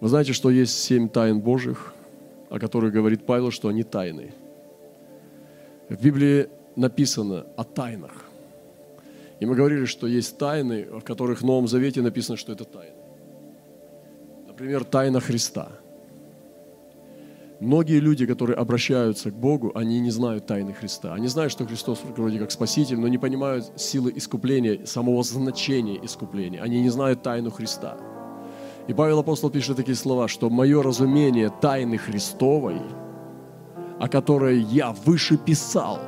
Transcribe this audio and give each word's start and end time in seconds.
Вы 0.00 0.08
знаете, 0.08 0.32
что 0.32 0.50
есть 0.50 0.78
семь 0.78 1.08
тайн 1.08 1.40
Божьих, 1.40 1.94
о 2.50 2.58
которых 2.58 2.92
говорит 2.92 3.24
Павел, 3.24 3.50
что 3.50 3.68
они 3.68 3.82
тайны. 3.82 4.32
В 5.88 6.02
Библии 6.02 6.48
написано 6.76 7.46
о 7.56 7.64
тайнах. 7.64 8.24
И 9.40 9.46
мы 9.46 9.54
говорили, 9.54 9.84
что 9.84 10.06
есть 10.06 10.38
тайны, 10.38 10.84
в 10.84 11.00
которых 11.00 11.40
в 11.40 11.44
Новом 11.44 11.68
Завете 11.68 12.02
написано, 12.02 12.36
что 12.36 12.52
это 12.52 12.64
тайны. 12.64 12.96
Например, 14.46 14.84
тайна 14.84 15.20
Христа. 15.20 15.68
Многие 17.60 18.00
люди, 18.00 18.26
которые 18.26 18.56
обращаются 18.56 19.30
к 19.30 19.34
Богу, 19.34 19.72
они 19.74 19.98
не 20.00 20.10
знают 20.10 20.46
тайны 20.46 20.74
Христа. 20.74 21.14
Они 21.14 21.26
знают, 21.26 21.52
что 21.52 21.66
Христос 21.66 22.02
вроде 22.04 22.38
как 22.38 22.50
Спаситель, 22.50 22.98
но 22.98 23.08
не 23.08 23.16
понимают 23.16 23.72
силы 23.76 24.12
искупления, 24.14 24.84
самого 24.84 25.22
значения 25.22 25.98
искупления. 26.04 26.60
Они 26.62 26.82
не 26.82 26.90
знают 26.90 27.22
тайну 27.22 27.50
Христа. 27.50 27.96
И 28.88 28.94
Павел 28.94 29.18
Апостол 29.18 29.50
пишет 29.50 29.76
такие 29.76 29.96
слова, 29.96 30.28
что 30.28 30.48
мое 30.48 30.82
разумение 30.82 31.50
тайны 31.50 31.98
Христовой, 31.98 32.80
о 33.98 34.08
которой 34.08 34.60
я 34.60 34.92
выше 34.92 35.36
писал, 35.36 35.98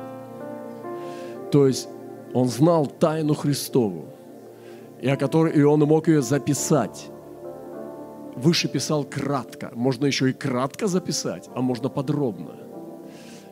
то 1.51 1.67
есть 1.67 1.89
он 2.33 2.47
знал 2.47 2.85
тайну 2.87 3.33
Христову, 3.33 4.05
и, 5.01 5.07
о 5.09 5.15
которой, 5.15 5.53
и 5.53 5.61
он 5.61 5.79
мог 5.81 6.07
ее 6.07 6.21
записать. 6.21 7.09
Выше 8.35 8.67
писал 8.67 9.03
кратко. 9.03 9.71
Можно 9.73 10.05
еще 10.05 10.29
и 10.29 10.33
кратко 10.33 10.87
записать, 10.87 11.49
а 11.55 11.61
можно 11.61 11.89
подробно. 11.89 12.51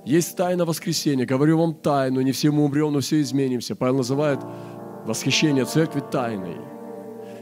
Есть 0.05 0.37
тайна 0.37 0.65
воскресения. 0.65 1.25
Говорю 1.25 1.57
вам 1.57 1.73
тайну, 1.73 2.21
не 2.21 2.31
все 2.31 2.51
мы 2.51 2.63
умрем, 2.63 2.93
но 2.93 2.99
все 2.99 3.19
изменимся. 3.21 3.75
Павел 3.75 3.97
называет 3.97 4.39
восхищение 5.05 5.65
церкви 5.65 6.01
тайной. 6.11 6.57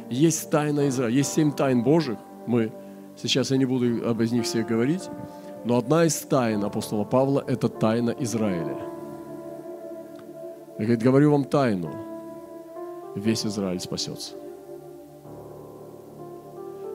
Есть 0.10 0.50
тайна 0.50 0.88
Израиля, 0.88 1.16
есть 1.16 1.34
семь 1.34 1.52
тайн 1.52 1.84
Божьих. 1.84 2.18
Мы 2.46 2.72
сейчас 3.16 3.52
я 3.52 3.58
не 3.58 3.66
буду 3.66 4.08
об 4.08 4.22
них 4.22 4.44
всех 4.44 4.68
говорить, 4.68 5.10
но 5.64 5.78
одна 5.78 6.06
из 6.06 6.16
тайн 6.20 6.64
апостола 6.64 7.04
Павла– 7.04 7.44
это 7.48 7.70
тайна 7.70 8.12
Израиля. 8.20 8.78
И 10.78 10.84
говорит, 10.84 11.02
говорю 11.02 11.32
вам 11.32 11.46
тайну, 11.46 11.90
весь 13.16 13.46
Израиль 13.46 13.80
спасется. 13.80 14.36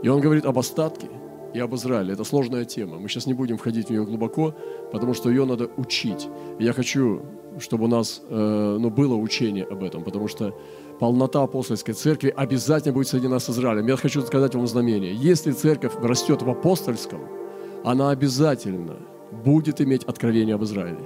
И 0.02 0.08
он 0.08 0.20
говорит 0.20 0.45
об 0.47 0.58
остатке 0.58 1.08
и 1.52 1.58
об 1.58 1.74
Израиле. 1.74 2.12
Это 2.12 2.24
сложная 2.24 2.64
тема. 2.64 2.98
Мы 2.98 3.08
сейчас 3.08 3.27
не 3.27 3.34
будем 3.34 3.56
входить 3.56 3.89
в 3.89 3.91
нее 3.91 4.05
глубоко, 4.05 4.55
потому 4.92 5.14
что 5.14 5.30
ее 5.30 5.45
надо 5.45 5.69
учить. 5.77 6.28
И 6.58 6.64
я 6.64 6.72
хочу, 6.72 7.22
чтобы 7.58 7.84
у 7.84 7.89
нас 7.89 8.22
э, 8.28 8.77
ну, 8.80 8.91
было 8.91 9.14
учение 9.14 9.64
об 9.64 9.83
этом, 9.83 10.05
потому 10.05 10.28
что 10.28 10.55
полнота 11.00 11.42
апостольской 11.42 11.94
церкви 11.94 12.32
обязательно 12.36 12.92
будет 12.92 13.08
соединена 13.08 13.38
с 13.38 13.48
Израилем. 13.48 13.86
Я 13.88 13.96
хочу 13.96 14.20
сказать 14.20 14.54
вам 14.54 14.66
знамение. 14.66 15.14
Если 15.14 15.52
церковь 15.52 15.92
растет 16.02 16.42
в 16.42 16.50
апостольском, 16.50 17.20
она 17.84 18.10
обязательно 18.10 18.96
будет 19.44 19.80
иметь 19.80 20.04
откровение 20.04 20.54
об 20.54 20.62
Израиле. 20.62 21.02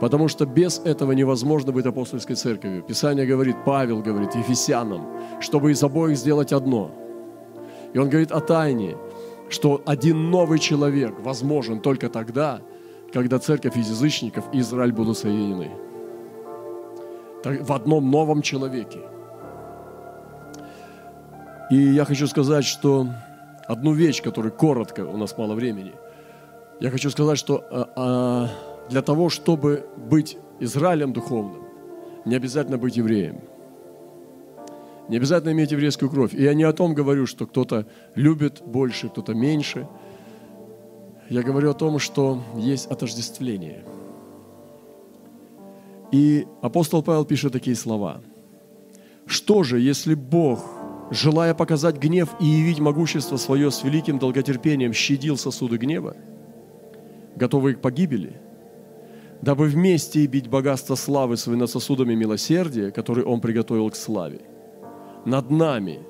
Потому 0.00 0.28
что 0.28 0.44
без 0.44 0.78
этого 0.84 1.12
невозможно 1.12 1.72
быть 1.72 1.86
апостольской 1.86 2.36
церковью. 2.36 2.82
Писание 2.82 3.26
говорит, 3.26 3.56
Павел 3.64 4.02
говорит 4.02 4.34
Ефесянам, 4.34 5.06
чтобы 5.40 5.72
из 5.72 5.82
обоих 5.82 6.18
сделать 6.18 6.52
одно. 6.52 6.90
И 7.94 7.98
он 7.98 8.10
говорит 8.10 8.30
о 8.30 8.40
тайне, 8.40 8.96
что 9.48 9.80
один 9.86 10.30
новый 10.30 10.58
человек 10.58 11.14
возможен 11.20 11.80
только 11.80 12.10
тогда, 12.10 12.60
когда 13.10 13.38
церковь 13.38 13.76
из 13.78 13.88
язычников 13.88 14.44
и 14.52 14.58
Израиль 14.58 14.92
будут 14.92 15.16
соединены. 15.16 15.70
В 17.44 17.72
одном 17.72 18.10
новом 18.10 18.42
человеке. 18.42 19.00
И 21.70 21.76
я 21.76 22.04
хочу 22.04 22.26
сказать, 22.26 22.64
что 22.64 23.08
одну 23.66 23.92
вещь, 23.92 24.22
которая 24.22 24.52
коротко, 24.52 25.00
у 25.00 25.16
нас 25.16 25.36
мало 25.38 25.54
времени, 25.54 25.92
я 26.80 26.90
хочу 26.90 27.10
сказать, 27.10 27.38
что 27.38 27.64
а, 27.70 27.92
а, 27.96 28.50
для 28.90 29.02
того, 29.02 29.30
чтобы 29.30 29.86
быть 29.96 30.36
Израилем 30.60 31.12
духовным, 31.12 31.62
не 32.24 32.34
обязательно 32.34 32.78
быть 32.78 32.96
евреем. 32.96 33.40
Не 35.08 35.18
обязательно 35.18 35.52
иметь 35.52 35.72
еврейскую 35.72 36.10
кровь. 36.10 36.34
И 36.34 36.42
я 36.42 36.54
не 36.54 36.62
о 36.64 36.72
том 36.72 36.94
говорю, 36.94 37.26
что 37.26 37.46
кто-то 37.46 37.86
любит 38.14 38.62
больше, 38.64 39.08
кто-то 39.08 39.34
меньше. 39.34 39.86
Я 41.28 41.42
говорю 41.42 41.70
о 41.70 41.74
том, 41.74 41.98
что 41.98 42.42
есть 42.56 42.86
отождествление. 42.86 43.84
И 46.12 46.46
апостол 46.62 47.02
Павел 47.02 47.24
пишет 47.24 47.52
такие 47.52 47.76
слова. 47.76 48.22
Что 49.26 49.62
же, 49.62 49.80
если 49.80 50.14
Бог 50.14 50.83
желая 51.10 51.54
показать 51.54 51.98
гнев 51.98 52.30
и 52.40 52.46
явить 52.46 52.80
могущество 52.80 53.36
свое 53.36 53.70
с 53.70 53.82
великим 53.82 54.18
долготерпением, 54.18 54.92
щадил 54.92 55.36
сосуды 55.36 55.76
гнева, 55.76 56.16
готовые 57.36 57.76
к 57.76 57.80
погибели, 57.80 58.40
дабы 59.42 59.66
вместе 59.66 60.20
и 60.20 60.26
бить 60.26 60.48
богатство 60.48 60.94
славы 60.94 61.36
своей 61.36 61.58
над 61.58 61.70
сосудами 61.70 62.14
милосердия, 62.14 62.90
которые 62.90 63.26
Он 63.26 63.40
приготовил 63.40 63.90
к 63.90 63.96
славе, 63.96 64.40
над 65.24 65.50
нами, 65.50 66.00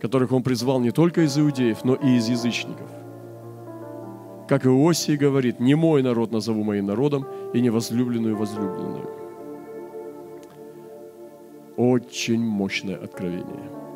которых 0.00 0.32
Он 0.32 0.42
призвал 0.42 0.80
не 0.80 0.90
только 0.90 1.22
из 1.22 1.38
иудеев, 1.38 1.84
но 1.84 1.94
и 1.94 2.16
из 2.16 2.28
язычников. 2.28 2.90
Как 4.48 4.64
Иосия 4.64 5.16
говорит, 5.16 5.58
«Не 5.58 5.74
мой 5.74 6.02
народ 6.02 6.30
назову 6.30 6.62
моим 6.62 6.86
народом, 6.86 7.26
и 7.52 7.60
не 7.60 7.70
возлюбленную 7.70 8.36
возлюбленную». 8.36 9.10
Очень 11.76 12.44
мощное 12.44 12.96
откровение– 12.96 13.70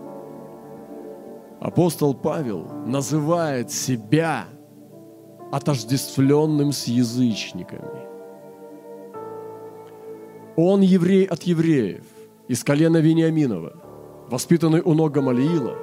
апостол 1.61 2.15
Павел 2.15 2.67
называет 2.87 3.71
себя 3.71 4.47
отождествленным 5.53 6.73
с 6.73 6.87
язычниками. 6.87 8.09
Он 10.57 10.81
еврей 10.81 11.25
от 11.25 11.43
евреев, 11.45 12.05
из 12.49 12.65
колена 12.65 12.99
Вениаминова, 12.99 13.73
воспитанный 14.29 14.81
у 14.81 14.95
ног 14.95 15.13
Гамалиила, 15.13 15.77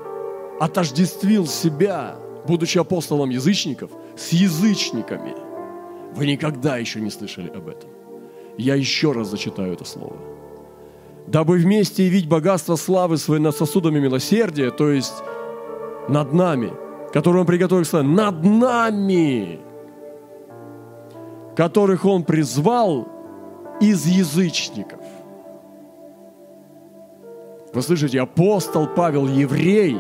отождествил 0.60 1.48
себя, 1.48 2.18
будучи 2.48 2.78
апостолом 2.78 3.30
язычников, 3.30 3.92
с 4.18 4.30
язычниками. 4.30 5.36
Вы 6.16 6.26
никогда 6.26 6.78
еще 6.78 7.00
не 7.00 7.10
слышали 7.10 7.50
об 7.50 7.68
этом. 7.68 7.90
Я 8.58 8.76
еще 8.76 9.12
раз 9.12 9.30
зачитаю 9.30 9.74
это 9.74 9.86
слово. 9.86 10.18
Дабы 11.28 11.58
вместе 11.58 12.06
явить 12.06 12.28
богатство 12.28 12.76
славы 12.78 13.18
своей 13.18 13.42
над 13.42 13.56
сосудами 13.56 14.00
милосердия, 14.00 14.72
то 14.72 14.90
есть 14.90 15.14
над 16.10 16.34
нами, 16.34 16.74
которую 17.14 17.42
Он 17.42 17.48
приготовил 17.48 17.86
к 17.86 18.04
над 18.04 18.44
нами, 18.44 19.60
которых 21.56 22.06
Он 22.06 22.24
призвал 22.24 23.08
из 23.80 24.06
язычников. 24.06 25.02
Вы 27.74 27.82
слышите, 27.82 28.20
апостол 28.20 28.88
Павел, 28.88 29.28
еврей, 29.28 29.98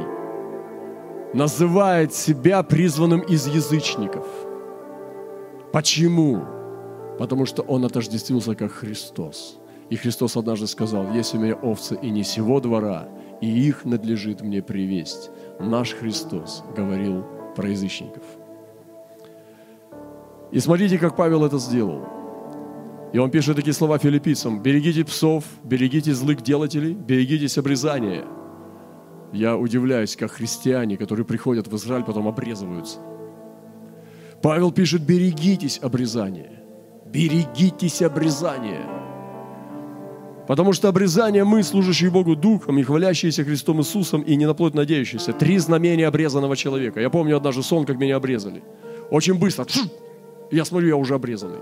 называет 1.33 2.13
себя 2.13 2.63
призванным 2.63 3.21
из 3.21 3.47
язычников. 3.47 4.25
Почему? 5.71 6.41
Потому 7.19 7.45
что 7.45 7.61
он 7.63 7.85
отождествился 7.85 8.55
как 8.55 8.71
Христос. 8.71 9.59
И 9.89 9.95
Христос 9.95 10.37
однажды 10.37 10.67
сказал, 10.67 11.11
есть 11.13 11.35
у 11.35 11.39
меня 11.39 11.55
овцы 11.55 11.97
и 12.01 12.09
не 12.09 12.23
сего 12.23 12.59
двора, 12.59 13.07
и 13.41 13.47
их 13.47 13.85
надлежит 13.85 14.41
мне 14.41 14.61
привесть 14.61 15.29
наш 15.59 15.93
Христос 15.93 16.63
говорил 16.75 17.25
про 17.55 17.69
язычников. 17.69 18.23
И 20.51 20.59
смотрите, 20.59 20.97
как 20.97 21.15
Павел 21.15 21.45
это 21.45 21.57
сделал. 21.57 22.03
И 23.13 23.17
он 23.17 23.31
пишет 23.31 23.55
такие 23.55 23.73
слова 23.73 23.97
филиппийцам. 23.97 24.61
«Берегите 24.61 25.03
псов, 25.03 25.43
берегите 25.63 26.13
злых 26.13 26.41
делателей, 26.41 26.93
берегитесь 26.93 27.57
обрезания». 27.57 28.25
Я 29.33 29.57
удивляюсь, 29.57 30.15
как 30.15 30.31
христиане, 30.31 30.95
которые 30.95 31.25
приходят 31.25 31.67
в 31.67 31.75
Израиль, 31.75 32.05
потом 32.05 32.27
обрезываются. 32.29 32.99
Павел 34.41 34.71
пишет, 34.71 35.01
берегитесь 35.01 35.79
обрезания. 35.81 36.63
Берегитесь 37.05 38.01
обрезания. 38.01 38.85
Потому 40.47 40.71
что 40.71 40.87
обрезание 40.87 41.43
мы, 41.43 41.61
служащие 41.61 42.09
Богу 42.09 42.35
Духом 42.35 42.79
и 42.79 42.83
хвалящиеся 42.83 43.43
Христом 43.43 43.81
Иисусом 43.81 44.21
и 44.21 44.35
не 44.37 44.45
на 44.45 44.53
плоть 44.53 44.73
надеющиеся. 44.73 45.33
Три 45.33 45.57
знамения 45.57 46.07
обрезанного 46.07 46.55
человека. 46.55 47.01
Я 47.01 47.09
помню 47.09 47.35
однажды 47.35 47.63
сон, 47.63 47.85
как 47.85 47.97
меня 47.97 48.15
обрезали. 48.15 48.63
Очень 49.11 49.35
быстро. 49.35 49.65
Я 50.49 50.63
смотрю, 50.63 50.87
я 50.87 50.95
уже 50.95 51.15
обрезанный. 51.15 51.59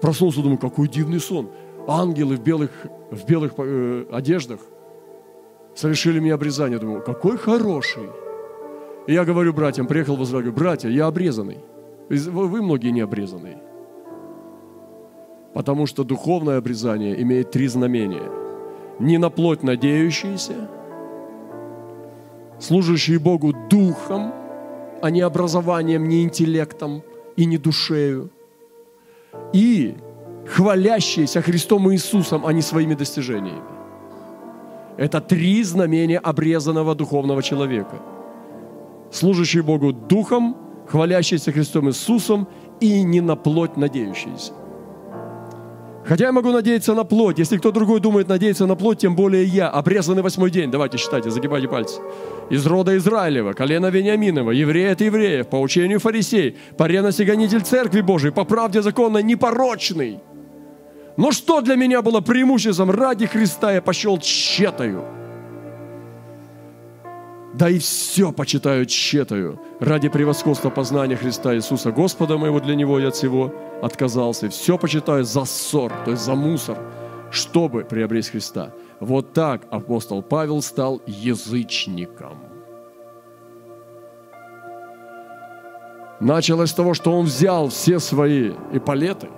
Проснулся, 0.00 0.42
думаю, 0.42 0.58
какой 0.58 0.88
дивный 0.88 1.20
сон. 1.20 1.48
Ангелы 1.86 2.36
в 2.36 2.42
белых, 2.42 2.70
в 3.12 3.24
белых 3.24 3.52
э, 3.58 4.06
одеждах 4.10 4.58
совершили 5.76 6.18
мне 6.18 6.34
обрезание. 6.34 6.80
Думаю, 6.80 7.02
какой 7.02 7.38
хороший. 7.38 8.08
И 9.06 9.12
я 9.12 9.24
говорю 9.24 9.52
братьям, 9.52 9.86
приехал 9.86 10.16
в 10.16 10.24
Израиль, 10.24 10.46
говорю, 10.46 10.58
братья, 10.58 10.88
я 10.88 11.06
обрезанный. 11.06 11.58
Вы 12.08 12.62
многие 12.62 12.90
не 12.90 13.02
обрезанные. 13.02 13.58
Потому 15.54 15.86
что 15.86 16.04
духовное 16.04 16.58
обрезание 16.58 17.20
имеет 17.22 17.50
три 17.52 17.68
знамения. 17.68 18.30
Не 18.98 19.18
на 19.18 19.30
плоть 19.30 19.62
надеющиеся, 19.62 20.68
служащие 22.58 23.18
Богу 23.18 23.52
духом, 23.70 24.32
а 25.00 25.10
не 25.10 25.20
образованием, 25.20 26.08
не 26.08 26.22
интеллектом 26.22 27.02
и 27.36 27.46
не 27.46 27.58
душею. 27.58 28.30
И 29.52 29.94
хвалящиеся 30.46 31.40
Христом 31.42 31.92
Иисусом, 31.92 32.46
а 32.46 32.52
не 32.52 32.62
своими 32.62 32.94
достижениями. 32.94 33.62
Это 34.96 35.20
три 35.20 35.62
знамения 35.64 36.18
обрезанного 36.18 36.94
духовного 36.94 37.42
человека. 37.42 38.00
Служащий 39.10 39.60
Богу 39.60 39.92
духом, 39.92 40.56
хвалящийся 40.88 41.52
Христом 41.52 41.88
Иисусом 41.88 42.46
и 42.80 43.02
не 43.02 43.20
на 43.20 43.36
плоть 43.36 43.76
надеющийся. 43.76 44.52
Хотя 46.06 46.26
я 46.26 46.32
могу 46.32 46.52
надеяться 46.52 46.94
на 46.94 47.04
плоть. 47.04 47.38
Если 47.38 47.56
кто 47.56 47.70
другой 47.70 48.00
думает 48.00 48.28
надеяться 48.28 48.66
на 48.66 48.74
плоть, 48.76 48.98
тем 48.98 49.16
более 49.16 49.44
я. 49.44 49.68
Обрезанный 49.70 50.22
восьмой 50.22 50.50
день. 50.50 50.70
Давайте 50.70 50.98
считайте, 50.98 51.30
загибайте 51.30 51.66
пальцы. 51.66 52.00
Из 52.50 52.66
рода 52.66 52.96
Израилева, 52.96 53.54
колена 53.54 53.86
Вениаминова, 53.86 54.50
еврея 54.50 54.92
от 54.92 55.00
евреев, 55.00 55.48
по 55.48 55.56
учению 55.56 56.00
фарисей, 56.00 56.58
по 56.76 56.84
ревности 56.84 57.22
гонитель 57.22 57.62
церкви 57.62 58.02
Божией, 58.02 58.32
по 58.32 58.44
правде 58.44 58.82
законной, 58.82 59.22
непорочный. 59.22 60.20
Но 61.16 61.32
что 61.32 61.62
для 61.62 61.76
меня 61.76 62.02
было 62.02 62.20
преимуществом? 62.20 62.90
Ради 62.90 63.26
Христа 63.26 63.72
я 63.72 63.80
пошел 63.80 64.18
тщетою. 64.18 65.23
Да 67.54 67.70
и 67.70 67.78
все 67.78 68.32
почитаю 68.32 68.84
тщетою 68.84 69.60
ради 69.78 70.08
превосходства 70.08 70.70
познания 70.70 71.14
Христа 71.14 71.54
Иисуса 71.54 71.92
Господа 71.92 72.36
моего 72.36 72.58
для 72.58 72.74
Него 72.74 72.98
и 72.98 73.04
от 73.04 73.14
всего 73.14 73.54
отказался. 73.80 74.46
И 74.46 74.48
все 74.48 74.76
почитаю 74.76 75.24
за 75.24 75.44
ссор, 75.44 75.92
то 76.04 76.10
есть 76.10 76.24
за 76.24 76.34
мусор, 76.34 76.76
чтобы 77.30 77.84
приобрести 77.84 78.32
Христа. 78.32 78.72
Вот 78.98 79.32
так 79.32 79.62
апостол 79.70 80.20
Павел 80.20 80.62
стал 80.62 81.00
язычником. 81.06 82.38
Началось 86.18 86.70
с 86.70 86.74
того, 86.74 86.94
что 86.94 87.12
он 87.12 87.26
взял 87.26 87.68
все 87.68 88.00
свои 88.00 88.52
эполеты, 88.72 89.28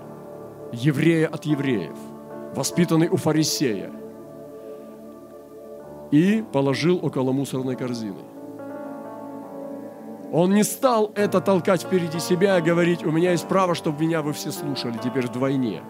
еврея 0.73 1.29
от 1.29 1.45
евреев, 1.45 1.97
воспитанный 2.55 3.09
у 3.09 3.17
фарисея, 3.17 3.93
и 6.11 6.45
положил 6.53 6.99
около 7.05 7.33
мусорной 7.33 7.77
корзины– 7.77 8.21
он 10.33 10.53
не 10.53 10.65
стал 10.65 11.13
это 11.15 11.41
толкать 11.41 11.83
впереди 11.83 12.19
себя 12.19 12.59
и 12.59 12.63
говорить, 12.63 13.05
у 13.05 13.11
меня 13.11 13.31
есть 13.31 13.47
право, 13.49 13.75
чтобы 13.75 14.05
меня 14.05 14.23
вы 14.23 14.33
все 14.33 14.51
слушали 14.51 14.99
теперь 15.03 15.27
вдвойне. 15.27 15.83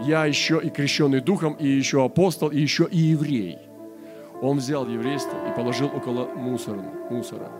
Я 0.00 0.26
еще 0.26 0.60
и 0.62 0.68
крещенный 0.68 1.20
духом, 1.20 1.54
и 1.54 1.66
еще 1.66 2.04
апостол, 2.04 2.48
и 2.48 2.60
еще 2.60 2.86
и 2.88 2.98
еврей. 2.98 3.58
Он 4.42 4.58
взял 4.58 4.86
еврейство 4.86 5.36
и 5.50 5.56
положил 5.56 5.88
около 5.88 6.26
мусора. 6.26 6.84
мусора. 7.10 7.50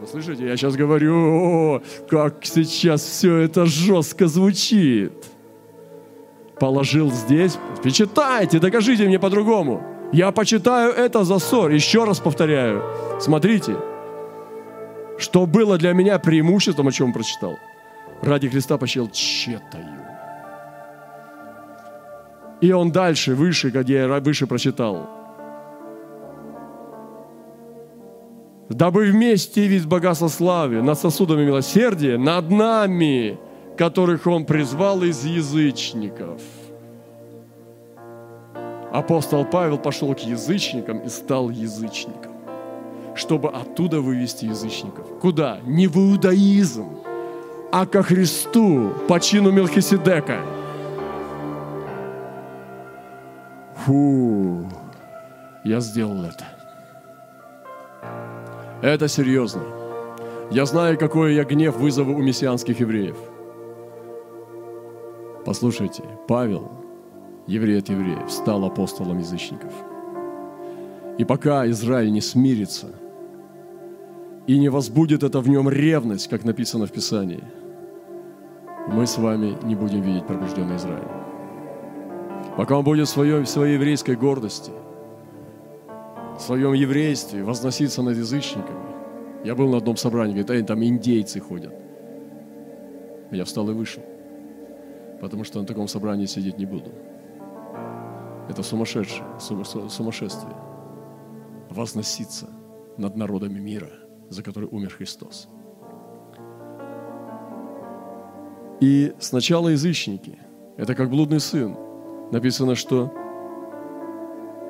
Вы 0.00 0.06
слышите, 0.06 0.46
я 0.46 0.56
сейчас 0.56 0.76
говорю, 0.76 1.16
о, 1.16 1.82
как 2.08 2.44
сейчас 2.44 3.02
все 3.02 3.38
это 3.38 3.64
жестко 3.64 4.26
звучит. 4.26 5.14
Положил 6.60 7.10
здесь, 7.10 7.58
почитайте, 7.82 8.58
докажите 8.58 9.04
мне 9.06 9.18
по-другому. 9.18 9.82
Я 10.12 10.32
почитаю 10.32 10.92
это 10.92 11.24
за 11.24 11.38
ссор. 11.38 11.70
Еще 11.70 12.04
раз 12.04 12.18
повторяю. 12.18 12.82
Смотрите, 13.20 13.76
что 15.18 15.46
было 15.46 15.78
для 15.78 15.92
меня 15.92 16.18
преимуществом, 16.18 16.88
о 16.88 16.92
чем 16.92 17.12
прочитал. 17.12 17.56
Ради 18.22 18.48
Христа 18.48 18.78
почел 18.78 19.08
тщетою. 19.08 19.84
И 22.60 22.72
он 22.72 22.90
дальше, 22.90 23.34
выше, 23.34 23.70
где 23.70 23.94
я 23.94 24.20
выше 24.20 24.46
прочитал. 24.46 25.08
Дабы 28.68 29.06
вместе 29.06 29.66
вид 29.66 29.86
богатства 29.86 30.28
славы 30.28 30.82
над 30.82 30.98
сосудами 30.98 31.44
милосердия, 31.44 32.18
над 32.18 32.50
нами, 32.50 33.38
которых 33.78 34.26
он 34.26 34.44
призвал 34.44 35.02
из 35.02 35.24
язычников– 35.24 36.42
апостол 38.92 39.44
Павел 39.44 39.78
пошел 39.78 40.14
к 40.14 40.20
язычникам 40.20 41.00
и 41.00 41.08
стал 41.08 41.50
язычником, 41.50 42.32
чтобы 43.14 43.50
оттуда 43.50 44.00
вывести 44.00 44.46
язычников. 44.46 45.06
Куда? 45.20 45.58
Не 45.64 45.86
в 45.86 45.96
иудаизм, 45.96 46.98
а 47.72 47.86
ко 47.86 48.02
Христу 48.02 48.92
по 49.08 49.20
чину 49.20 49.50
Мелхиседека. 49.50 50.40
Фу, 53.84 54.68
я 55.64 55.80
сделал 55.80 56.24
это. 56.24 56.44
Это 58.82 59.08
серьезно. 59.08 59.62
Я 60.50 60.64
знаю, 60.64 60.98
какой 60.98 61.34
я 61.34 61.44
гнев 61.44 61.76
вызову 61.76 62.14
у 62.14 62.22
мессианских 62.22 62.80
евреев. 62.80 63.16
Послушайте, 65.48 66.02
Павел 66.26 66.70
еврей 67.46 67.78
от 67.78 67.88
евреев, 67.88 68.30
стал 68.30 68.66
апостолом 68.66 69.18
язычников. 69.20 69.72
И 71.16 71.24
пока 71.24 71.66
Израиль 71.70 72.12
не 72.12 72.20
смирится 72.20 72.88
и 74.46 74.58
не 74.58 74.68
возбудит 74.68 75.22
это 75.22 75.40
в 75.40 75.48
нем 75.48 75.70
ревность, 75.70 76.28
как 76.28 76.44
написано 76.44 76.84
в 76.84 76.92
Писании, 76.92 77.42
мы 78.88 79.06
с 79.06 79.16
вами 79.16 79.56
не 79.62 79.74
будем 79.74 80.02
видеть 80.02 80.26
пробужденный 80.26 80.76
Израиль. 80.76 81.08
Пока 82.58 82.76
он 82.76 82.84
будет 82.84 83.08
в 83.08 83.10
своей, 83.10 83.40
в 83.40 83.48
своей 83.48 83.76
еврейской 83.76 84.16
гордости, 84.16 84.72
в 86.36 86.42
своем 86.42 86.74
еврействе 86.74 87.42
возноситься 87.42 88.02
над 88.02 88.18
язычниками. 88.18 89.44
Я 89.44 89.54
был 89.54 89.70
на 89.70 89.78
одном 89.78 89.96
собрании, 89.96 90.42
говорит, 90.42 90.66
там 90.66 90.84
индейцы 90.84 91.40
ходят. 91.40 91.72
Я 93.30 93.46
встал 93.46 93.70
и 93.70 93.72
вышел, 93.72 94.02
потому 95.20 95.44
что 95.44 95.60
на 95.60 95.66
таком 95.66 95.88
собрании 95.88 96.26
сидеть 96.26 96.58
не 96.58 96.66
буду. 96.66 96.92
Это 98.48 98.62
сумасшедшее, 98.62 99.24
сумасшествие. 99.38 100.56
Возноситься 101.70 102.48
над 102.96 103.16
народами 103.16 103.58
мира, 103.58 103.90
за 104.30 104.42
который 104.42 104.68
умер 104.70 104.94
Христос. 104.94 105.48
И 108.80 109.12
сначала 109.18 109.68
язычники, 109.68 110.38
это 110.76 110.94
как 110.94 111.10
блудный 111.10 111.40
сын. 111.40 111.76
Написано, 112.30 112.74
что 112.74 113.12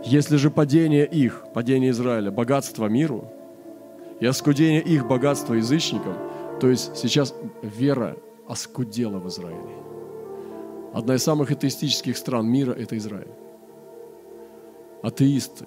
если 0.05 0.37
же 0.37 0.51
падение 0.51 1.07
их, 1.07 1.45
падение 1.55 1.91
Израиля, 1.91 2.31
богатство 2.31 2.87
миру, 2.87 3.31
и 4.21 4.27
оскудение 4.27 4.81
их 4.81 5.07
богатства 5.07 5.55
язычникам, 5.55 6.15
то 6.61 6.69
есть 6.69 6.97
сейчас 6.97 7.35
вера 7.63 8.17
оскудела 8.49 9.19
в 9.19 9.29
Израиле. 9.29 9.77
Одна 10.93 11.15
из 11.15 11.23
самых 11.23 11.51
атеистических 11.51 12.17
стран 12.17 12.47
мира– 12.47 12.73
это 12.79 12.97
Израиль 12.97 13.29
атеисты, 15.03 15.67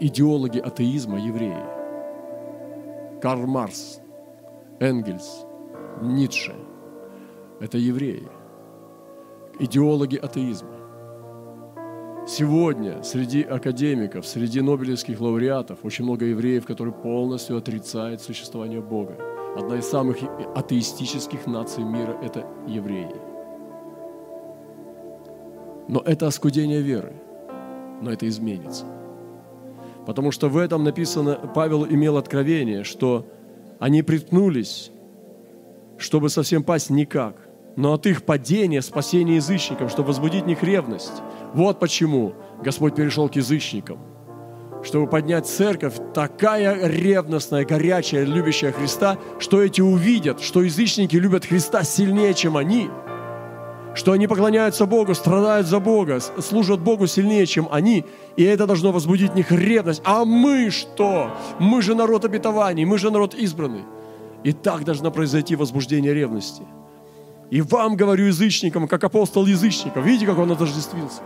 идеологи 0.00 0.58
атеизма 0.58 1.18
евреи. 1.18 1.62
Карл 3.20 3.46
Марс, 3.46 4.00
Энгельс, 4.80 5.44
Ницше– 6.02 6.54
это 7.60 7.78
евреи, 7.78 8.28
идеологи 9.58 10.16
атеизма. 10.16 10.74
Сегодня 12.26 13.02
среди 13.02 13.42
академиков, 13.42 14.26
среди 14.26 14.60
нобелевских 14.60 15.18
лауреатов 15.20 15.78
очень 15.82 16.04
много 16.04 16.26
евреев, 16.26 16.66
которые 16.66 16.94
полностью 16.94 17.56
отрицают 17.56 18.20
существование 18.20 18.82
Бога. 18.82 19.16
Одна 19.56 19.76
из 19.78 19.86
самых 19.86 20.18
атеистических 20.54 21.46
наций 21.46 21.84
мира– 21.84 22.18
это 22.22 22.46
евреи. 22.66 23.27
Но 25.88 26.00
это 26.00 26.26
оскудение 26.26 26.80
веры– 26.80 27.12
но 28.00 28.12
это 28.12 28.28
изменится. 28.28 28.84
Потому 30.06 30.30
что 30.30 30.48
в 30.48 30.56
этом 30.56 30.84
написано, 30.84 31.34
Павел 31.54 31.84
имел 31.86 32.16
откровение, 32.16 32.84
что 32.84 33.26
они 33.78 34.02
приткнулись, 34.02 34.90
чтобы 35.98 36.30
совсем 36.30 36.62
пасть 36.62 36.90
никак. 36.90 37.36
Но 37.76 37.92
от 37.92 38.06
их 38.06 38.24
падения 38.24 38.82
спасение 38.82 39.36
язычникам, 39.36 39.88
чтобы 39.88 40.08
возбудить 40.08 40.44
в 40.44 40.46
них 40.46 40.62
ревность. 40.62 41.22
Вот 41.54 41.78
почему 41.78 42.34
Господь 42.62 42.94
перешел 42.94 43.28
к 43.28 43.36
язычникам. 43.36 43.98
Чтобы 44.82 45.08
поднять 45.08 45.46
церковь, 45.46 45.94
такая 46.14 46.88
ревностная, 46.88 47.64
горячая, 47.64 48.24
любящая 48.24 48.72
Христа, 48.72 49.18
что 49.38 49.62
эти 49.62 49.80
увидят, 49.80 50.40
что 50.40 50.62
язычники 50.62 51.16
любят 51.16 51.44
Христа 51.44 51.84
сильнее, 51.84 52.34
чем 52.34 52.56
они– 52.56 52.88
что 53.98 54.12
они 54.12 54.28
поклоняются 54.28 54.86
Богу, 54.86 55.12
страдают 55.12 55.66
за 55.66 55.80
Бога, 55.80 56.20
служат 56.20 56.78
Богу 56.78 57.08
сильнее, 57.08 57.46
чем 57.46 57.68
они, 57.72 58.04
и 58.36 58.44
это 58.44 58.64
должно 58.64 58.92
возбудить 58.92 59.32
в 59.32 59.34
них 59.34 59.50
ревность. 59.50 60.00
А 60.04 60.24
мы 60.24 60.70
что? 60.70 61.32
Мы 61.58 61.82
же 61.82 61.96
народ 61.96 62.24
обетований, 62.24 62.84
мы 62.84 62.96
же 62.96 63.10
народ 63.10 63.34
избранный. 63.34 63.82
И 64.44 64.52
так 64.52 64.84
должно 64.84 65.10
произойти 65.10 65.56
возбуждение 65.56 66.14
ревности. 66.14 66.62
И 67.50 67.60
вам 67.60 67.96
говорю 67.96 68.26
язычникам, 68.26 68.86
как 68.86 69.02
апостол 69.02 69.46
язычников, 69.46 70.04
видите, 70.04 70.26
как 70.26 70.38
он 70.38 70.52
отождествился. 70.52 71.22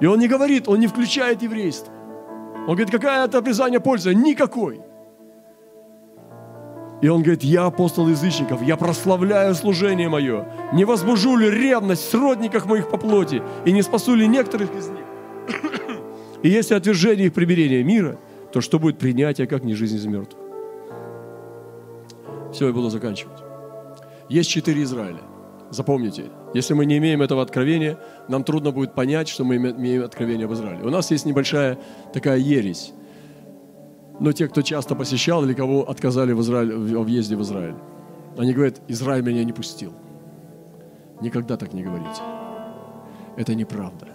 И 0.00 0.06
он 0.06 0.20
не 0.20 0.28
говорит, 0.28 0.68
он 0.68 0.78
не 0.78 0.86
включает 0.86 1.42
еврейство. 1.42 1.92
Он 2.68 2.76
говорит, 2.76 2.92
какая 2.92 3.24
это 3.24 3.38
обрезание 3.38 3.80
польза? 3.80 4.14
Никакой. 4.14 4.82
И 7.02 7.08
он 7.08 7.22
говорит, 7.22 7.42
я 7.42 7.64
апостол 7.64 8.08
язычников, 8.08 8.62
я 8.62 8.76
прославляю 8.76 9.54
служение 9.54 10.08
мое. 10.08 10.46
Не 10.72 10.84
возбужу 10.84 11.36
ли 11.36 11.50
ревность 11.50 12.02
в 12.02 12.10
сродниках 12.10 12.66
моих 12.66 12.90
по 12.90 12.98
плоти, 12.98 13.42
и 13.64 13.72
не 13.72 13.82
спасу 13.82 14.14
ли 14.14 14.26
некоторых 14.28 14.70
из 14.74 14.88
них? 14.88 15.04
И 16.42 16.48
если 16.48 16.74
отвержение 16.74 17.26
их 17.26 17.34
примирения 17.34 17.82
мира, 17.82 18.18
то 18.52 18.60
что 18.60 18.78
будет 18.78 18.98
принятие, 18.98 19.46
как 19.46 19.64
не 19.64 19.74
жизнь 19.74 19.96
из 19.96 20.06
мертвых? 20.06 20.40
Все, 22.52 22.66
я 22.66 22.72
буду 22.72 22.90
заканчивать. 22.90 23.38
Есть 24.28 24.50
четыре 24.50 24.82
Израиля. 24.82 25.20
Запомните, 25.70 26.24
если 26.52 26.74
мы 26.74 26.84
не 26.84 26.98
имеем 26.98 27.22
этого 27.22 27.42
откровения, 27.42 27.98
нам 28.28 28.42
трудно 28.42 28.72
будет 28.72 28.94
понять, 28.94 29.28
что 29.28 29.44
мы 29.44 29.56
имеем 29.56 30.04
откровение 30.04 30.46
об 30.46 30.52
Израиле. 30.52 30.82
У 30.82 30.90
нас 30.90 31.10
есть 31.12 31.26
небольшая 31.26 31.78
такая 32.12 32.38
ересь. 32.38 32.92
Но 34.20 34.32
те, 34.32 34.48
кто 34.48 34.62
часто 34.62 34.94
посещал 34.94 35.44
или 35.44 35.54
кого 35.54 35.88
отказали 35.88 36.32
в 36.32 36.40
Израиль, 36.42 36.74
в 36.74 37.04
въезде 37.04 37.36
в 37.36 37.42
Израиль, 37.42 37.74
они 38.36 38.52
говорят, 38.52 38.80
Израиль 38.86 39.24
меня 39.24 39.44
не 39.44 39.52
пустил. 39.52 39.92
Никогда 41.22 41.56
так 41.56 41.72
не 41.72 41.82
говорите. 41.82 42.20
Это 43.36 43.54
неправда. 43.54 44.08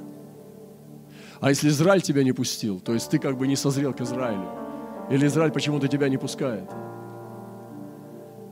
А 1.42 1.50
если 1.50 1.70
Израиль 1.70 2.02
тебя 2.02 2.24
не 2.24 2.34
пустил, 2.34 2.80
то 2.80 2.94
есть 2.94 3.10
ты 3.10 3.18
как 3.18 3.38
бы 3.38 3.48
не 3.48 3.56
созрел 3.56 3.94
к 3.94 4.02
Израилю, 4.02 4.48
или 5.10 5.26
Израиль 5.26 5.52
почему-то 5.52 5.88
тебя 5.88 6.08
не 6.08 6.18
пускает, 6.18 6.70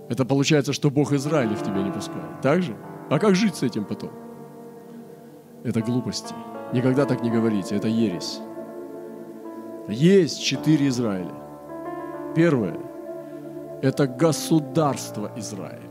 это 0.09 0.25
получается, 0.25 0.73
что 0.73 0.89
Бог 0.89 1.13
Израиля 1.13 1.55
в 1.55 1.63
тебя 1.63 1.81
не 1.83 1.91
пускает. 1.91 2.41
Так 2.41 2.61
же? 2.63 2.75
А 3.09 3.19
как 3.19 3.35
жить 3.35 3.55
с 3.55 3.63
этим 3.63 3.85
потом? 3.85 4.11
Это 5.63 5.81
глупости. 5.81 6.33
Никогда 6.73 7.05
так 7.05 7.21
не 7.21 7.31
говорите, 7.31 7.75
это 7.75 7.87
ересь. 7.87 8.39
Есть 9.87 10.41
четыре 10.41 10.87
Израиля. 10.87 11.42
Первое– 12.35 12.79
это 13.81 14.07
государство 14.07 15.31
Израиль. 15.37 15.89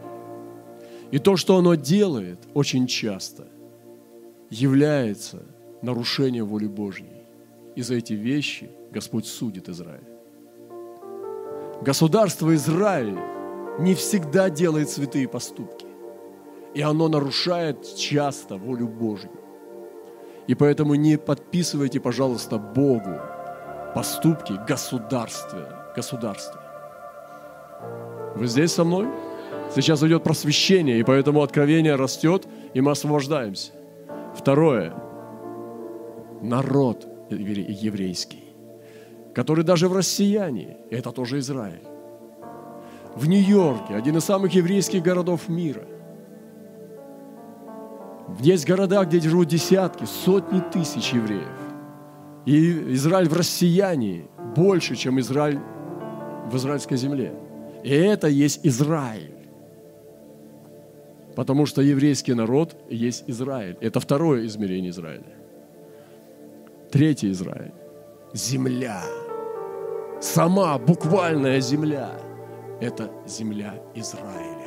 И 1.13 1.19
то, 1.19 1.37
что 1.37 1.57
оно 1.57 1.75
делает, 1.75 2.39
очень 2.55 2.87
часто 2.87 3.47
является 4.51 5.43
нарушением 5.83 6.47
воли 6.47 6.67
Божьей. 6.67 7.27
И 7.77 7.83
за 7.83 7.95
эти 7.95 8.15
вещи 8.15 8.71
Господь 8.91 9.27
судит 9.27 9.69
Израиль. 9.69 10.01
Государство 11.83 12.55
Израиль 12.55 13.19
не 13.79 13.95
всегда 13.95 14.51
делает 14.51 14.91
святые 14.91 15.29
поступки. 15.29 15.87
И 16.75 16.81
оно 16.81 17.09
нарушает 17.09 17.95
часто 17.97 18.57
волю 18.57 18.89
Божью. 18.89 19.31
И 20.47 20.55
поэтому 20.55 20.95
не 20.95 21.19
подписывайте, 21.19 22.01
пожалуйста, 22.01 22.59
Богу 22.59 23.21
поступки 23.95 24.55
государства. 24.69 25.93
государства. 25.95 26.61
Вы 28.35 28.47
здесь 28.47 28.73
со 28.73 28.85
мной? 28.85 29.09
Сейчас 29.75 30.03
идет 30.03 30.23
просвещение, 30.23 30.99
и 30.99 31.03
поэтому 31.03 31.43
откровение 31.43 31.95
растет, 31.97 32.47
и 32.75 32.81
мы 32.81 32.91
освобождаемся. 32.93 33.73
Второе. 34.35 34.93
Народ 36.41 37.07
еврейский, 37.31 38.45
который 39.35 39.65
даже 39.65 39.89
в 39.89 39.97
россияне, 39.97 40.77
это 40.91 41.13
тоже 41.13 41.39
Израиль 41.39 41.93
в 43.15 43.29
Нью-Йорке, 43.29 43.95
один 43.95 44.17
из 44.17 44.25
самых 44.25 44.53
еврейских 44.55 45.03
городов 45.03 45.49
мира. 45.49 45.83
Есть 48.41 48.67
города, 48.67 49.05
где 49.05 49.21
живут 49.21 49.49
десятки, 49.49 50.05
сотни 50.05 50.61
тысяч 50.73 51.13
евреев. 51.13 51.72
И 52.47 52.95
Израиль 52.95 53.29
в 53.29 53.35
россияне 53.35 54.27
больше, 54.57 54.97
чем 54.97 55.19
Израиль 55.21 55.61
в 56.51 56.57
израильской 56.57 56.97
земле. 56.97 57.33
И 57.85 57.91
это 57.91 58.29
есть 58.29 58.61
Израиль. 58.65 59.35
Потому 61.35 61.67
что 61.67 61.83
еврейский 61.83 62.35
народ 62.35 62.77
есть 62.91 63.25
Израиль. 63.27 63.77
Это 63.81 64.01
второе 64.01 64.47
измерение 64.47 64.91
Израиля. 64.91 65.35
Третий 66.91 67.31
Израиль. 67.31 67.73
Земля. 68.35 69.03
Сама 70.21 70.79
буквальная 70.79 71.61
земля– 71.61 72.11
это 72.81 73.11
земля 73.27 73.75
Израиля. 73.95 74.62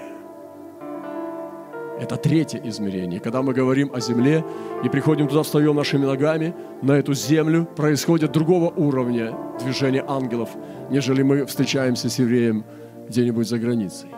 Это 2.00 2.18
третье 2.18 2.60
измерение. 2.66 3.22
Когда 3.22 3.42
мы 3.42 3.54
говорим 3.54 3.92
о 3.94 4.02
земле 4.02 4.44
и 4.84 4.90
приходим 4.90 5.28
туда, 5.28 5.44
встаем 5.44 5.76
нашими 5.76 6.06
ногами, 6.06 6.54
на 6.82 6.94
эту 6.94 7.14
землю 7.14 7.66
происходит 7.66 8.34
другого 8.34 8.70
уровня 8.70 9.34
движения 9.64 10.04
ангелов, 10.06 10.50
нежели 10.90 11.24
мы 11.24 11.46
встречаемся 11.46 12.10
с 12.10 12.20
евреем 12.20 12.66
где-нибудь 13.08 13.48
за 13.48 13.60
границей. 13.60 14.10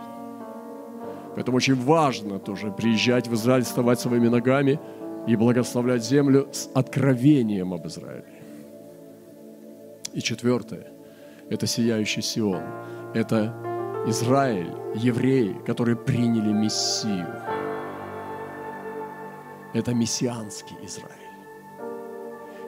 Поэтому 1.35 1.57
очень 1.57 1.75
важно 1.75 2.39
тоже 2.39 2.71
приезжать 2.71 3.27
в 3.27 3.33
Израиль, 3.35 3.63
вставать 3.63 3.99
своими 3.99 4.27
ногами 4.27 4.79
и 5.27 5.35
благословлять 5.35 6.03
землю 6.03 6.47
с 6.51 6.69
откровением 6.73 7.73
об 7.73 7.85
Израиле. 7.85 8.25
И 10.13 10.21
четвертое– 10.21 10.87
это 11.49 11.67
сияющий 11.67 12.23
Сион. 12.23 12.63
Это 13.13 13.53
Израиль, 14.07 14.71
евреи, 14.95 15.55
которые 15.65 15.95
приняли 15.95 16.51
Мессию. 16.51 17.27
Это 19.73 19.93
мессианский 19.93 20.75
Израиль. 20.83 21.11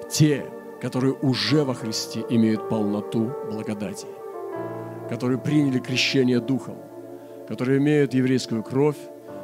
Те, 0.09 0.45
которые 0.81 1.13
уже 1.13 1.63
во 1.63 1.73
Христе 1.73 2.25
имеют 2.29 2.69
полноту 2.69 3.31
благодати, 3.51 4.07
которые 5.09 5.39
приняли 5.39 5.79
крещение 5.79 6.39
Духом, 6.39 6.77
которые 7.47 7.79
имеют 7.79 8.13
еврейскую 8.13 8.63
кровь, 8.63 8.97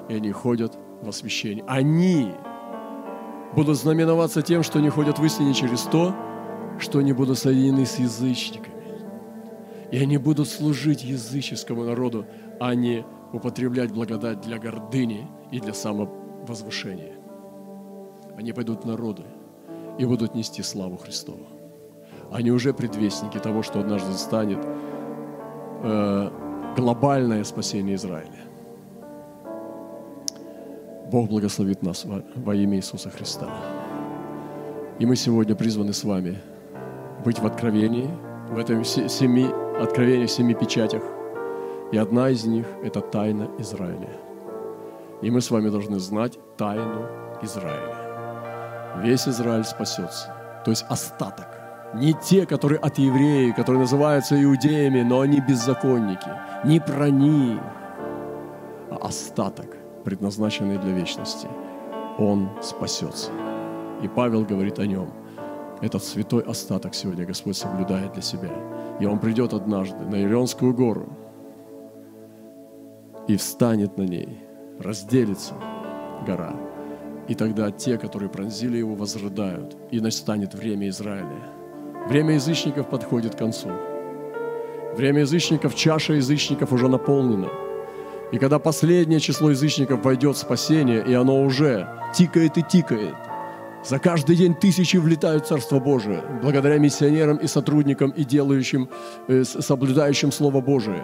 и 0.10 0.16
они 0.16 0.32
ходят 0.32 0.78
в 1.02 1.10
освящение. 1.10 1.64
Они 1.68 2.32
будут 3.54 3.78
знаменоваться 3.78 4.42
тем, 4.42 4.64
что 4.64 4.80
они 4.80 4.90
ходят 4.90 5.20
в 5.20 5.26
истине 5.26 5.54
через 5.54 5.82
то, 5.84 6.16
что 6.80 7.00
они 7.00 7.14
будут 7.14 7.38
соединены 7.40 7.86
с 7.86 7.98
язычниками 7.98 8.76
и 9.92 9.98
они 9.98 10.18
будут 10.18 10.50
служить 10.50 11.04
языческому 11.04 11.84
народу, 11.84 12.26
а 12.60 12.76
не 12.76 13.06
употреблять 13.32 13.92
благодать 13.92 14.42
для 14.42 14.58
гордыни 14.58 15.28
и 15.52 15.60
для 15.60 15.74
самовозвышения. 15.74 17.14
Они 18.38 18.54
пойдут 18.54 18.84
в 18.84 18.88
народы 18.88 19.24
и 19.98 20.06
будут 20.06 20.36
нести 20.36 20.64
славу 20.64 20.98
Христову. 20.98 21.48
Они 22.32 22.52
уже 22.52 22.74
предвестники 22.74 23.38
того, 23.38 23.64
что 23.64 23.80
однажды 23.80 24.14
станет 24.14 24.60
э, 25.84 26.30
глобальное 26.76 27.44
спасение 27.44 27.96
Израиля. 27.96 28.42
Бог 31.12 31.30
благословит 31.30 31.84
нас 31.84 32.04
во, 32.06 32.24
во 32.36 32.56
имя 32.56 32.78
Иисуса 32.78 33.10
Христа. 33.10 33.50
И 35.00 35.06
мы 35.06 35.16
сегодня 35.16 35.56
призваны 35.56 35.94
с 35.94 36.04
вами 36.04 36.40
быть 37.24 37.40
в 37.40 37.46
откровении, 37.46 38.10
в 38.50 38.58
этом 38.58 38.84
семи 38.84 39.48
Откровение 39.80 40.26
в 40.26 40.32
семи 40.32 40.54
печатях. 40.54 41.04
И 41.92 41.98
одна 41.98 42.30
из 42.30 42.46
них– 42.46 42.66
это 42.84 43.02
тайна 43.02 43.50
Израиля. 43.60 44.10
И 45.22 45.30
мы 45.30 45.42
с 45.42 45.52
вами 45.52 45.70
должны 45.70 46.00
знать 46.00 46.40
тайну 46.56 47.06
Израиля. 47.42 48.05
Весь 49.02 49.28
Израиль 49.28 49.64
спасется. 49.64 50.34
То 50.64 50.72
есть 50.72 50.86
остаток. 50.90 51.48
Не 51.94 52.14
те, 52.14 52.46
которые 52.46 52.80
от 52.80 52.98
евреев, 52.98 53.56
которые 53.56 53.82
называются 53.82 54.42
иудеями, 54.42 55.02
но 55.02 55.22
они 55.22 55.40
беззаконники. 55.40 56.30
Не 56.66 56.80
про 56.80 57.10
них, 57.10 57.62
а 58.92 58.98
остаток, 59.08 59.78
предназначенный 60.04 60.78
для 60.78 60.92
вечности. 60.92 61.48
Он 62.18 62.50
спасется. 62.62 63.32
И 64.02 64.08
Павел 64.08 64.44
говорит 64.44 64.80
о 64.80 64.86
нем. 64.86 65.10
Этот 65.82 66.04
святой 66.04 66.44
остаток 66.44 66.96
сегодня 66.96 67.26
Господь 67.26 67.58
соблюдает 67.58 68.14
для 68.14 68.22
себя. 68.22 68.52
И 69.00 69.06
он 69.06 69.20
придет 69.20 69.54
однажды 69.54 70.04
на 70.06 70.16
Илионскую 70.16 70.74
гору 70.74 71.08
и 73.28 73.36
встанет 73.36 73.98
на 73.98 74.04
ней, 74.04 74.40
разделится 74.80 75.56
гора. 76.26 76.54
И 77.28 77.36
тогда 77.36 77.72
те, 77.72 77.98
которые 77.98 78.30
пронзили 78.30 78.78
его, 78.78 78.96
возрыдают, 78.96 79.76
и 79.92 80.00
настанет 80.00 80.54
время 80.54 80.90
Израиля. 80.90 81.40
Время 82.08 82.36
язычников 82.36 82.90
подходит 82.90 83.36
к 83.36 83.40
концу. 83.40 83.70
Время 84.96 85.22
язычников, 85.22 85.76
чаша 85.76 86.14
язычников 86.14 86.72
уже 86.72 86.88
наполнена. 86.88 87.50
И 88.32 88.38
когда 88.38 88.60
последнее 88.60 89.20
число 89.20 89.50
язычников 89.50 90.04
войдет 90.04 90.36
в 90.36 90.40
спасение, 90.40 91.04
и 91.06 91.14
оно 91.14 91.44
уже 91.44 91.88
тикает 92.14 92.58
и 92.58 92.64
тикает– 92.64 93.16
за 93.86 94.00
каждый 94.00 94.36
день 94.36 94.56
тысячи 94.56 94.98
влетают 94.98 95.46
в 95.46 95.48
Царство 95.48 95.80
Божие, 95.80 96.24
благодаря 96.42 96.80
миссионерам 96.80 97.38
и 97.38 97.46
сотрудникам, 97.46 98.10
и 98.10 98.24
делающим, 98.24 98.90
э, 99.28 99.44
соблюдающим 99.44 100.32
Слово 100.32 100.60
Божие. 100.60 101.04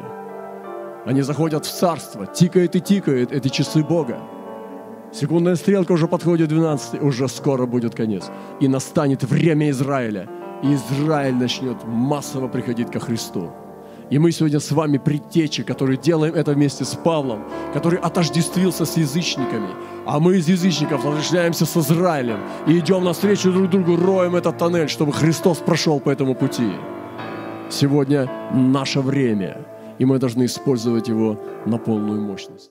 Они 1.05 1.21
заходят 1.21 1.65
в 1.65 1.71
Царство, 1.71 2.25
тикает 2.25 2.75
и 2.75 2.81
тикает 2.81 3.31
эти 3.31 3.49
часы 3.49 3.83
Бога. 3.83 4.17
Секундная 5.13 5.55
стрелка 5.55 5.91
уже 5.91 6.07
подходит 6.07 6.47
12, 6.49 7.01
уже 7.01 7.27
скоро 7.27 7.65
будет 7.65 7.95
конец. 7.95 8.29
И 8.61 8.67
настанет 8.67 9.23
время 9.23 9.69
Израиля. 9.69 10.27
И 10.63 10.73
Израиль 10.73 11.35
начнет 11.35 11.77
массово 11.85 12.47
приходить 12.47 12.91
ко 12.91 12.99
Христу. 12.99 13.51
И 14.09 14.19
мы 14.19 14.31
сегодня 14.31 14.59
с 14.59 14.71
вами 14.71 14.97
предтечи, 14.97 15.63
которые 15.63 15.97
делаем 15.97 16.33
это 16.35 16.51
вместе 16.51 16.83
с 16.83 16.95
Павлом, 16.95 17.43
который 17.73 17.99
отождествился 17.99 18.85
с 18.85 18.97
язычниками. 18.97 19.69
А 20.05 20.19
мы 20.19 20.37
из 20.37 20.49
язычников 20.49 21.05
отождествляемся 21.05 21.65
с 21.65 21.77
Израилем 21.77 22.39
и 22.67 22.77
идем 22.77 23.03
навстречу 23.03 23.51
друг 23.51 23.69
другу, 23.69 23.95
роем 23.95 24.35
этот 24.35 24.57
тоннель, 24.57 24.89
чтобы 24.89 25.13
Христос 25.13 25.59
прошел 25.59 25.99
по 25.99 26.09
этому 26.09 26.35
пути. 26.35 26.71
Сегодня 27.69 28.29
наше 28.53 28.99
время, 28.99 29.65
и 29.97 30.05
мы 30.05 30.19
должны 30.19 30.43
использовать 30.43 31.07
его 31.07 31.37
на 31.65 31.77
полную 31.77 32.21
мощность. 32.21 32.59